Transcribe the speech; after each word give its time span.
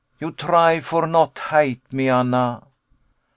]You 0.19 0.31
try 0.31 0.79
for 0.79 1.05
not 1.05 1.37
hate 1.37 1.93
me, 1.93 2.09
Anna. 2.09 2.63